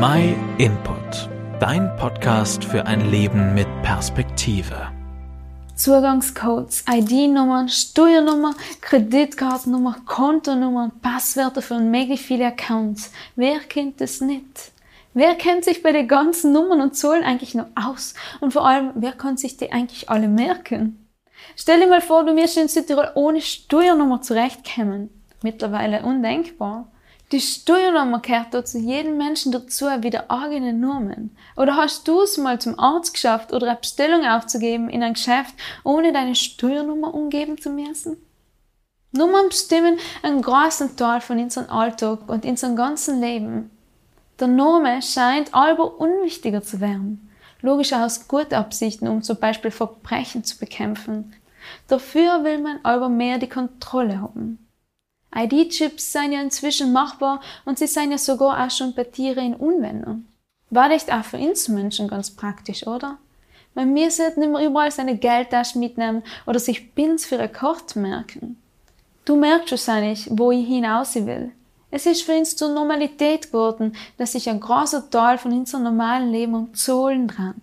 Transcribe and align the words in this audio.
My 0.00 0.34
Input, 0.58 1.30
dein 1.60 1.94
Podcast 1.96 2.64
für 2.64 2.84
ein 2.84 3.12
Leben 3.12 3.54
mit 3.54 3.68
Perspektive. 3.82 4.90
Zugangscodes, 5.76 6.84
ID-Nummern, 6.90 7.68
Steuernummer, 7.68 8.54
Kreditkartennummer, 8.80 9.98
Kontonummern, 10.04 10.90
Passwörter 11.00 11.62
für 11.62 11.78
möglich 11.78 12.22
viele 12.22 12.46
Accounts. 12.46 13.12
Wer 13.36 13.60
kennt 13.60 14.00
das 14.00 14.20
nicht? 14.20 14.72
Wer 15.12 15.36
kennt 15.36 15.64
sich 15.64 15.80
bei 15.80 15.92
den 15.92 16.08
ganzen 16.08 16.52
Nummern 16.52 16.80
und 16.80 16.96
Zahlen 16.96 17.22
eigentlich 17.22 17.54
noch 17.54 17.68
aus? 17.76 18.14
Und 18.40 18.52
vor 18.52 18.66
allem, 18.66 18.90
wer 18.96 19.12
kann 19.12 19.36
sich 19.36 19.56
die 19.58 19.70
eigentlich 19.70 20.10
alle 20.10 20.26
merken? 20.26 21.06
Stell 21.54 21.78
dir 21.78 21.86
mal 21.86 22.00
vor, 22.00 22.24
du 22.24 22.34
wirst 22.34 22.56
in 22.56 22.66
Südtirol 22.66 23.12
ohne 23.14 23.40
Steuernummer 23.40 24.22
zurechtkommen. 24.22 25.10
Mittlerweile 25.44 26.02
undenkbar. 26.02 26.88
Die 27.32 27.40
Steuernummer 27.40 28.20
gehört 28.20 28.52
da 28.52 28.64
zu 28.64 28.78
jedem 28.78 29.16
Menschen 29.16 29.50
dazu 29.50 29.86
wie 29.86 30.10
der 30.10 30.30
eigene 30.30 30.72
Namen. 30.72 31.36
Oder 31.56 31.76
hast 31.76 32.06
du 32.06 32.20
es 32.20 32.36
mal 32.36 32.60
zum 32.60 32.78
Arzt 32.78 33.14
geschafft 33.14 33.52
oder 33.52 33.66
eine 33.68 33.78
Bestellung 33.78 34.24
aufzugeben 34.26 34.90
in 34.90 35.02
ein 35.02 35.14
Geschäft, 35.14 35.54
ohne 35.84 36.12
deine 36.12 36.34
Steuernummer 36.34 37.14
umgeben 37.14 37.58
zu 37.58 37.70
müssen? 37.70 38.18
Nummern 39.12 39.48
bestimmen 39.48 39.98
einen 40.22 40.42
großen 40.42 40.96
Teil 40.96 41.20
von 41.20 41.38
unserem 41.38 41.70
Alltag 41.70 42.28
und 42.28 42.44
unserem 42.44 42.76
ganzen 42.76 43.20
Leben. 43.20 43.70
Der 44.40 44.48
Name 44.48 45.00
scheint 45.02 45.54
aber 45.54 46.00
unwichtiger 46.00 46.62
zu 46.62 46.80
werden. 46.80 47.30
Logisch 47.62 47.92
aus 47.92 48.26
guten 48.28 48.54
Absichten, 48.54 49.08
um 49.08 49.22
zum 49.22 49.38
Beispiel 49.38 49.70
Verbrechen 49.70 50.44
zu 50.44 50.58
bekämpfen. 50.58 51.32
Dafür 51.88 52.44
will 52.44 52.58
man 52.58 52.80
aber 52.82 53.08
mehr 53.08 53.38
die 53.38 53.48
Kontrolle 53.48 54.20
haben. 54.20 54.63
ID-Chips 55.34 56.12
sind 56.12 56.32
ja 56.32 56.40
inzwischen 56.40 56.92
machbar 56.92 57.40
und 57.64 57.78
sie 57.78 57.86
sind 57.86 58.12
ja 58.12 58.18
sogar 58.18 58.64
auch 58.64 58.70
schon 58.70 58.94
bei 58.94 59.04
Tieren 59.04 59.46
in 59.46 59.54
Unwendung. 59.54 60.26
War 60.70 60.90
echt 60.90 61.12
auch 61.12 61.24
für 61.24 61.38
uns 61.38 61.68
Menschen 61.68 62.08
ganz 62.08 62.30
praktisch, 62.30 62.86
oder? 62.86 63.18
Man 63.74 63.92
müsste 63.92 64.32
nicht 64.38 64.50
mehr 64.50 64.64
überall 64.64 64.90
seine 64.90 65.16
Geldtasche 65.16 65.78
mitnehmen 65.78 66.22
oder 66.46 66.60
sich 66.60 66.94
Pins 66.94 67.26
für 67.26 67.38
eine 67.38 67.48
Karte 67.48 67.98
merken. 67.98 68.56
Du 69.24 69.36
merkst 69.36 69.72
wahrscheinlich, 69.72 70.28
wo 70.30 70.52
ich 70.52 70.66
hinaus 70.66 71.14
will. 71.14 71.50
Es 71.90 72.06
ist 72.06 72.22
für 72.22 72.36
uns 72.36 72.56
zur 72.56 72.72
Normalität 72.72 73.46
geworden, 73.46 73.96
dass 74.16 74.32
sich 74.32 74.48
ein 74.48 74.60
großer 74.60 75.10
Teil 75.10 75.38
von 75.38 75.52
unserem 75.52 75.84
normalen 75.84 76.30
Leben 76.30 76.54
um 76.54 76.74
Zahlen 76.74 77.28
dreht. 77.28 77.54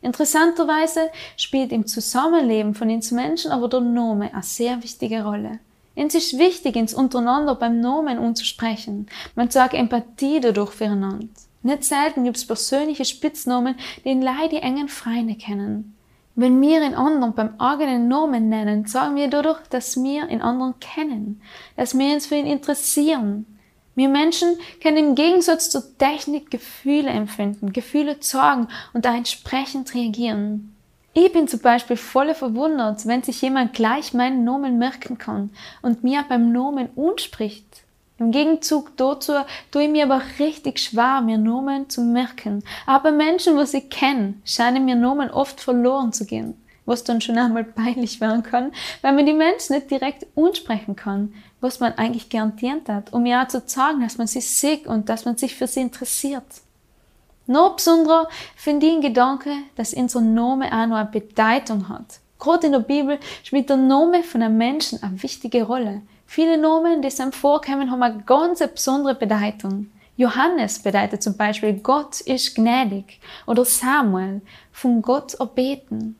Interessanterweise 0.00 1.10
spielt 1.36 1.72
im 1.72 1.86
Zusammenleben 1.86 2.74
von 2.74 2.88
uns 2.90 3.10
Menschen 3.10 3.50
aber 3.50 3.68
der 3.68 3.80
Name 3.80 4.32
eine 4.32 4.42
sehr 4.42 4.82
wichtige 4.82 5.24
Rolle. 5.24 5.58
Es 6.00 6.14
ist 6.14 6.38
wichtig, 6.38 6.76
ins 6.76 6.94
Untereinander 6.94 7.56
beim 7.56 7.80
Namen 7.80 8.20
umzusprechen. 8.20 9.08
Man 9.34 9.50
zeigt 9.50 9.74
Empathie 9.74 10.38
dadurch 10.38 10.70
füreinander. 10.70 11.26
Nicht 11.64 11.82
selten 11.82 12.22
gibt 12.22 12.36
es 12.36 12.46
persönliche 12.46 13.04
Spitznamen, 13.04 13.74
den 14.04 14.22
Leute 14.22 14.50
die 14.50 14.62
engen 14.62 14.88
Freunde 14.88 15.34
kennen. 15.34 15.96
Wenn 16.36 16.60
wir 16.60 16.86
in 16.86 16.94
anderen 16.94 17.34
beim 17.34 17.58
eigenen 17.58 18.06
Namen 18.06 18.48
nennen, 18.48 18.86
sagen 18.86 19.16
wir 19.16 19.28
dadurch, 19.28 19.58
dass 19.70 20.00
wir 20.00 20.28
in 20.28 20.40
anderen 20.40 20.78
kennen, 20.78 21.42
dass 21.76 21.98
wir 21.98 22.14
uns 22.14 22.26
für 22.26 22.36
ihn 22.36 22.46
interessieren, 22.46 23.44
wir 23.96 24.08
Menschen 24.08 24.56
können 24.80 24.98
im 24.98 25.14
Gegensatz 25.16 25.68
zur 25.68 25.98
Technik 25.98 26.52
Gefühle 26.52 27.10
empfinden, 27.10 27.72
Gefühle 27.72 28.20
zeigen 28.20 28.68
und 28.92 29.04
da 29.04 29.16
entsprechend 29.16 29.92
reagieren. 29.96 30.76
Ich 31.20 31.32
bin 31.32 31.48
zum 31.48 31.58
Beispiel 31.58 31.96
voll 31.96 32.32
verwundert, 32.32 33.04
wenn 33.04 33.24
sich 33.24 33.42
jemand 33.42 33.72
gleich 33.72 34.14
meinen 34.14 34.44
Namen 34.44 34.78
merken 34.78 35.18
kann 35.18 35.50
und 35.82 36.04
mir 36.04 36.24
beim 36.28 36.52
Namen 36.52 36.90
unspricht. 36.94 37.82
Im 38.20 38.30
Gegenzug 38.30 38.96
dazu 38.96 39.32
tue 39.72 39.82
ich 39.82 39.90
mir 39.90 40.04
aber 40.04 40.22
richtig 40.38 40.78
schwer, 40.78 41.20
mir 41.20 41.36
Namen 41.36 41.90
zu 41.90 42.02
merken. 42.02 42.62
Aber 42.86 43.10
Menschen, 43.10 43.56
was 43.56 43.74
ich 43.74 43.90
kenne, 43.90 44.34
scheinen 44.44 44.84
mir 44.84 44.94
Namen 44.94 45.28
oft 45.28 45.60
verloren 45.60 46.12
zu 46.12 46.24
gehen 46.24 46.54
was 46.86 47.04
dann 47.04 47.20
schon 47.20 47.36
einmal 47.36 47.64
peinlich 47.64 48.18
werden 48.18 48.42
kann, 48.42 48.72
weil 49.02 49.12
man 49.12 49.26
die 49.26 49.34
Menschen 49.34 49.74
nicht 49.74 49.90
direkt 49.90 50.26
ansprechen 50.34 50.96
kann, 50.96 51.34
was 51.60 51.80
man 51.80 51.92
eigentlich 51.98 52.30
garantiert 52.30 52.88
hat, 52.88 53.12
um 53.12 53.26
ja 53.26 53.46
zu 53.46 53.66
zeigen, 53.66 54.00
dass 54.00 54.16
man 54.16 54.26
sie 54.26 54.40
sieht 54.40 54.86
und 54.86 55.10
dass 55.10 55.26
man 55.26 55.36
sich 55.36 55.54
für 55.54 55.66
sie 55.66 55.82
interessiert. 55.82 56.46
Noch 57.48 57.76
besonderer 57.76 58.28
finde 58.56 58.86
ich 58.86 58.92
den 58.92 59.00
Gedanke, 59.00 59.50
dass 59.74 59.94
unser 59.94 60.20
Name 60.20 60.66
auch 60.66 60.86
noch 60.86 60.96
eine 60.96 61.08
Bedeutung 61.10 61.88
hat. 61.88 62.20
Gerade 62.38 62.66
in 62.66 62.72
der 62.72 62.80
Bibel 62.80 63.18
spielt 63.42 63.70
der 63.70 63.78
Name 63.78 64.22
von 64.22 64.42
einem 64.42 64.58
Menschen 64.58 65.02
eine 65.02 65.22
wichtige 65.22 65.62
Rolle. 65.62 66.02
Viele 66.26 66.58
Namen, 66.58 67.00
die 67.00 67.20
einem 67.20 67.32
vorkommen, 67.32 67.90
haben 67.90 68.02
eine 68.02 68.22
ganz 68.24 68.58
besondere 68.58 69.14
Bedeutung. 69.14 69.90
Johannes 70.18 70.78
bedeutet 70.80 71.22
zum 71.22 71.38
Beispiel 71.38 71.72
Gott 71.72 72.20
ist 72.20 72.54
gnädig 72.54 73.18
oder 73.46 73.64
Samuel 73.64 74.42
von 74.70 75.00
Gott 75.00 75.32
erbeten. 75.40 76.16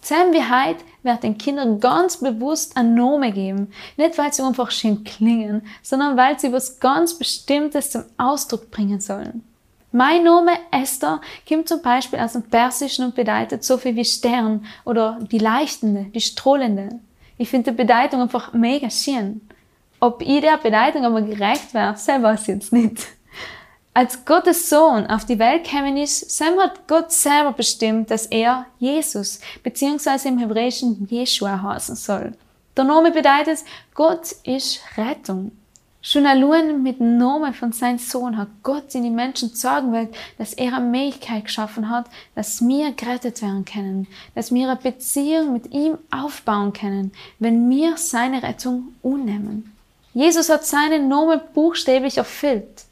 Zusammen 0.00 0.32
wie 0.32 0.38
heute 0.38 0.82
wird 1.02 1.22
den 1.22 1.36
Kindern 1.36 1.78
ganz 1.78 2.16
bewusst 2.16 2.74
ein 2.78 2.94
Name 2.94 3.32
geben. 3.32 3.70
Nicht, 3.98 4.16
weil 4.16 4.32
sie 4.32 4.42
einfach 4.42 4.70
schön 4.70 5.04
klingen, 5.04 5.60
sondern 5.82 6.16
weil 6.16 6.40
sie 6.40 6.54
was 6.54 6.80
ganz 6.80 7.18
Bestimmtes 7.18 7.90
zum 7.90 8.04
Ausdruck 8.16 8.70
bringen 8.70 9.00
sollen. 9.00 9.44
Mein 9.92 10.22
Name 10.22 10.52
Esther 10.70 11.20
kommt 11.48 11.68
zum 11.68 11.82
Beispiel 11.82 12.20
aus 12.20 12.34
dem 12.34 12.44
Persischen 12.44 13.06
und 13.06 13.16
bedeutet 13.16 13.64
so 13.64 13.76
viel 13.76 13.96
wie 13.96 14.04
Stern 14.04 14.64
oder 14.84 15.18
die 15.20 15.38
Leichtende, 15.38 16.04
die 16.14 16.20
Strahlende. 16.20 17.00
Ich 17.38 17.48
finde 17.48 17.72
die 17.72 17.76
Bedeutung 17.76 18.20
einfach 18.20 18.52
mega 18.52 18.88
schön. 18.88 19.40
Ob 19.98 20.22
ich 20.22 20.40
der 20.42 20.58
Bedeutung 20.58 21.04
aber 21.04 21.22
gerecht 21.22 21.74
wäre, 21.74 21.96
selber 21.96 22.34
ich 22.34 22.46
jetzt 22.46 22.72
nicht. 22.72 23.04
Als 23.92 24.24
Gottes 24.24 24.70
Sohn 24.70 25.08
auf 25.08 25.24
die 25.24 25.40
Welt 25.40 25.64
gekommen 25.64 25.96
ist, 25.96 26.30
Sam 26.30 26.58
hat 26.60 26.86
Gott 26.86 27.10
selber 27.10 27.52
bestimmt, 27.52 28.12
dass 28.12 28.26
er 28.26 28.66
Jesus 28.78 29.40
bzw. 29.64 30.28
im 30.28 30.38
Hebräischen 30.38 31.08
Jeshua 31.10 31.60
heißen 31.60 31.96
soll. 31.96 32.34
Der 32.76 32.84
Name 32.84 33.10
bedeutet, 33.10 33.64
Gott 33.94 34.30
ist 34.44 34.80
Rettung. 34.96 35.50
Schon 36.02 36.24
allein 36.24 36.82
mit 36.82 36.98
dem 36.98 37.18
Namen 37.18 37.52
von 37.52 37.72
seinem 37.72 37.98
Sohn 37.98 38.38
hat 38.38 38.48
Gott 38.62 38.94
in 38.94 39.02
die 39.02 39.10
Menschen 39.10 39.50
sagen 39.50 39.92
will, 39.92 40.08
dass 40.38 40.54
er 40.54 40.74
eine 40.74 40.86
Möglichkeit 40.86 41.44
geschaffen 41.44 41.90
hat, 41.90 42.06
dass 42.34 42.66
wir 42.66 42.92
gerettet 42.92 43.42
werden 43.42 43.66
können, 43.66 44.06
dass 44.34 44.52
wir 44.52 44.66
eine 44.70 44.80
Beziehung 44.80 45.52
mit 45.52 45.74
ihm 45.74 45.98
aufbauen 46.10 46.72
können, 46.72 47.12
wenn 47.38 47.68
wir 47.68 47.98
seine 47.98 48.42
Rettung 48.42 48.94
unnehmen. 49.02 49.76
Jesus 50.14 50.48
hat 50.48 50.64
seinen 50.64 51.08
Namen 51.08 51.40
buchstäblich 51.52 52.16
erfüllt. 52.16 52.84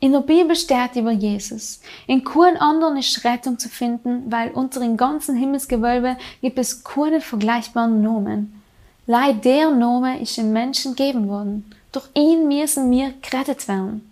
In 0.00 0.12
der 0.12 0.20
Bibel 0.20 0.56
steht 0.56 0.96
über 0.96 1.12
Jesus. 1.12 1.80
In 2.08 2.24
keinem 2.24 2.56
anderen 2.56 2.96
ist 2.96 3.22
Rettung 3.22 3.60
zu 3.60 3.68
finden, 3.68 4.24
weil 4.30 4.50
unter 4.50 4.80
dem 4.80 4.96
ganzen 4.96 5.36
Himmelsgewölbe 5.36 6.16
gibt 6.40 6.58
es 6.58 6.82
keine 6.82 7.20
vergleichbaren 7.20 8.02
Nomen. 8.02 8.60
Leid 9.06 9.44
der 9.44 9.70
Name 9.70 10.20
ist 10.20 10.36
den 10.36 10.52
Menschen 10.52 10.96
gegeben 10.96 11.28
worden. 11.28 11.64
Durch 11.92 12.08
ihn 12.14 12.46
müssen 12.48 12.90
wir 12.90 13.14
gerettet 13.20 13.66
werden. 13.68 14.10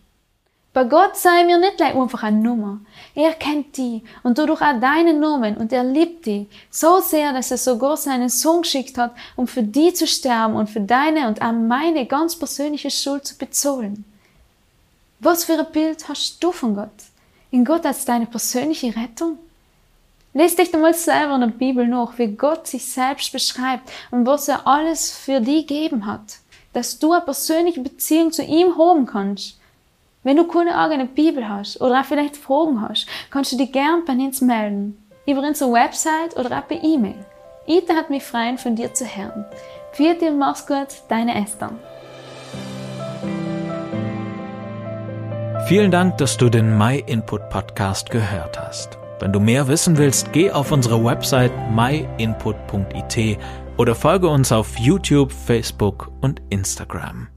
Bei 0.72 0.84
Gott 0.84 1.16
sei 1.16 1.46
wir 1.46 1.58
nicht 1.58 1.80
einfach 1.80 2.22
eine 2.22 2.38
Nummer. 2.38 2.80
Er 3.14 3.32
kennt 3.32 3.76
die 3.76 4.02
und 4.22 4.38
dadurch 4.38 4.60
auch 4.60 4.78
deinen 4.80 5.18
Namen 5.18 5.56
und 5.56 5.72
er 5.72 5.82
liebt 5.82 6.26
die 6.26 6.46
so 6.70 7.00
sehr, 7.00 7.32
dass 7.32 7.50
er 7.50 7.58
sogar 7.58 7.96
seinen 7.96 8.28
Sohn 8.28 8.62
geschickt 8.62 8.98
hat, 8.98 9.12
um 9.34 9.48
für 9.48 9.62
die 9.62 9.92
zu 9.92 10.06
sterben 10.06 10.54
und 10.54 10.70
für 10.70 10.80
deine 10.80 11.26
und 11.26 11.42
auch 11.42 11.52
meine 11.52 12.06
ganz 12.06 12.36
persönliche 12.36 12.90
Schuld 12.90 13.26
zu 13.26 13.36
bezahlen. 13.38 14.04
Was 15.20 15.44
für 15.44 15.58
ein 15.58 15.72
Bild 15.72 16.08
hast 16.08 16.42
du 16.44 16.52
von 16.52 16.76
Gott? 16.76 16.90
In 17.50 17.64
Gott 17.64 17.84
als 17.84 18.04
deine 18.04 18.26
persönliche 18.26 18.94
Rettung? 18.94 19.38
Lies 20.34 20.54
dich 20.54 20.72
einmal 20.72 20.94
selber 20.94 21.34
in 21.34 21.40
der 21.40 21.48
Bibel 21.48 21.88
nach, 21.88 22.18
wie 22.18 22.28
Gott 22.28 22.68
sich 22.68 22.84
selbst 22.84 23.32
beschreibt 23.32 23.90
und 24.12 24.26
was 24.26 24.46
er 24.46 24.66
alles 24.66 25.10
für 25.10 25.40
dich 25.40 25.66
gegeben 25.66 26.06
hat, 26.06 26.38
dass 26.72 26.98
du 26.98 27.12
eine 27.12 27.22
persönliche 27.22 27.80
Beziehung 27.80 28.32
zu 28.32 28.42
ihm 28.42 28.78
haben 28.78 29.06
kannst. 29.06 29.58
Wenn 30.22 30.36
du 30.36 30.46
keine 30.46 30.76
eigene 30.76 31.06
Bibel 31.06 31.48
hast 31.48 31.80
oder 31.80 32.00
auch 32.00 32.04
vielleicht 32.04 32.36
Fragen 32.36 32.80
hast, 32.80 33.06
kannst 33.30 33.52
du 33.52 33.56
dich 33.56 33.72
gern 33.72 34.04
bei 34.04 34.12
uns 34.12 34.40
melden. 34.40 35.02
Über 35.26 35.42
unsere 35.42 35.72
Website 35.72 36.36
oder 36.36 36.58
auch 36.58 36.66
per 36.66 36.82
E-Mail. 36.82 37.24
Ita 37.66 37.94
hat 37.94 38.10
mich 38.10 38.22
freuen, 38.22 38.58
von 38.58 38.76
dir 38.76 38.94
zu 38.94 39.04
hören. 39.04 39.44
Vierte 39.92 40.26
und 40.28 40.38
mach's 40.38 40.66
gut, 40.66 40.88
deine 41.08 41.40
Esther. 41.42 41.70
Vielen 45.66 45.90
Dank, 45.90 46.16
dass 46.16 46.38
du 46.38 46.48
den 46.48 46.78
My 46.78 47.04
Input 47.06 47.50
Podcast 47.50 48.08
gehört 48.10 48.58
hast. 48.58 48.96
Wenn 49.20 49.32
du 49.32 49.40
mehr 49.40 49.68
wissen 49.68 49.98
willst, 49.98 50.32
geh 50.32 50.50
auf 50.50 50.72
unsere 50.72 51.04
Website 51.04 51.52
myinput.it 51.70 53.38
oder 53.78 53.94
folge 53.94 54.28
uns 54.28 54.52
auf 54.52 54.76
YouTube, 54.78 55.32
Facebook 55.32 56.10
und 56.20 56.42
Instagram. 56.50 57.28